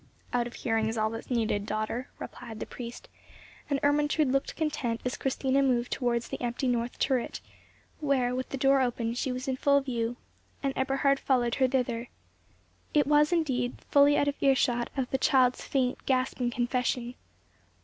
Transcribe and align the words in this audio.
"Out 0.33 0.47
of 0.47 0.55
hearing 0.55 0.87
is 0.87 0.97
all 0.97 1.11
that 1.11 1.19
is 1.19 1.29
needed, 1.29 1.67
daughter," 1.67 2.09
replied 2.17 2.59
the 2.59 2.65
priest; 2.65 3.07
and 3.69 3.79
Ermentrude 3.83 4.29
looked 4.31 4.55
content 4.55 4.99
as 5.05 5.15
Christina 5.15 5.61
moved 5.61 5.91
towards 5.91 6.27
the 6.29 6.41
empty 6.41 6.67
north 6.67 6.97
turret, 6.97 7.39
where, 7.99 8.33
with 8.33 8.49
the 8.49 8.57
door 8.57 8.81
open, 8.81 9.13
she 9.13 9.31
was 9.31 9.47
in 9.47 9.57
full 9.57 9.79
view, 9.79 10.17
and 10.63 10.73
Eberhard 10.75 11.19
followed 11.19 11.53
her 11.61 11.67
thither. 11.67 12.07
It 12.95 13.05
was 13.05 13.31
indeed 13.31 13.77
fully 13.91 14.17
out 14.17 14.27
of 14.27 14.41
earshot 14.41 14.89
of 14.97 15.07
the 15.11 15.19
child's 15.19 15.63
faint, 15.63 16.03
gasping 16.07 16.49
confession. 16.49 17.13